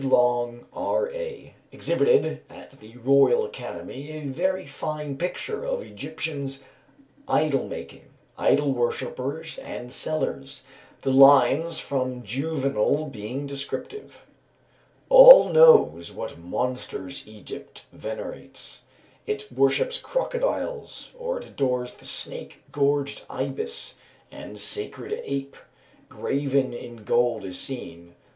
[0.03, 6.63] Long, R.A., exhibited at the Royal Academy a very fine picture of Egyptians
[7.27, 10.63] idol making, idol worshippers and sellers;
[11.03, 14.25] the lines from Juvenal being descriptive:
[15.07, 15.83] "All know
[16.15, 18.81] what monsters Egypt venerates;
[19.27, 23.97] It worships crocodiles, or it adores The snake gorged ibis;
[24.31, 25.55] and sacred ape
[26.09, 28.15] Graven in gold is seen